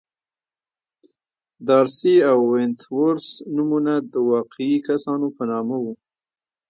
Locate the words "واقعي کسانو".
4.31-5.27